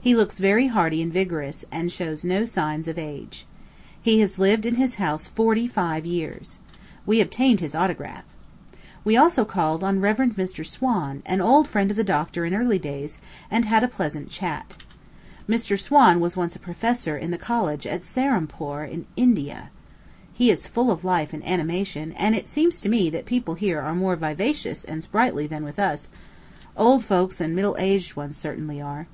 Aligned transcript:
He 0.00 0.16
looks 0.16 0.40
very 0.40 0.66
hearty 0.66 1.00
and 1.00 1.12
vigorous, 1.12 1.64
and 1.70 1.92
shows 1.92 2.24
no 2.24 2.44
signs 2.44 2.88
of 2.88 2.98
age. 2.98 3.46
He 4.02 4.18
has 4.18 4.36
lived 4.36 4.66
in 4.66 4.74
his 4.74 4.96
house 4.96 5.28
forty 5.28 5.68
five 5.68 6.04
years. 6.04 6.58
We 7.06 7.20
obtained 7.20 7.60
his 7.60 7.72
autograph. 7.72 8.24
We 9.04 9.16
also 9.16 9.44
called 9.44 9.84
on 9.84 10.00
Rev. 10.00 10.16
Mr. 10.34 10.66
Swan, 10.66 11.22
an 11.26 11.40
old 11.40 11.68
friend 11.68 11.92
of 11.92 11.96
the 11.96 12.02
doctor 12.02 12.44
in 12.44 12.56
early 12.56 12.80
days, 12.80 13.18
and 13.52 13.64
had 13.64 13.84
a 13.84 13.86
pleasant 13.86 14.30
chat. 14.30 14.74
Mr. 15.48 15.78
Swan 15.78 16.18
was 16.18 16.36
once 16.36 16.56
a 16.56 16.58
professor 16.58 17.16
in 17.16 17.30
the 17.30 17.38
college 17.38 17.86
at 17.86 18.02
Serampore, 18.02 18.82
in 18.82 19.06
India. 19.16 19.70
He 20.32 20.50
is 20.50 20.66
full 20.66 20.90
of 20.90 21.04
life 21.04 21.32
and 21.32 21.46
animation; 21.46 22.10
and 22.14 22.34
it 22.34 22.48
seems 22.48 22.80
to 22.80 22.88
me 22.88 23.10
that 23.10 23.26
people 23.26 23.54
here 23.54 23.80
are 23.80 23.94
more 23.94 24.16
vivacious 24.16 24.82
and 24.84 25.04
sprightly 25.04 25.46
than 25.46 25.62
with 25.62 25.78
us 25.78 26.08
old 26.76 27.04
folks 27.04 27.40
and 27.40 27.54
middle 27.54 27.76
aged 27.78 28.16
ones 28.16 28.36
certainly 28.36 28.80
are. 28.80 29.06